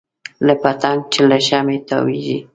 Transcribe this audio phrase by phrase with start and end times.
[0.45, 2.37] لکه پتنګ چې له شمعې تاویږي.